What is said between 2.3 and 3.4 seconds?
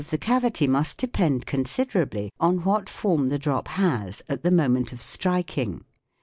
on what form the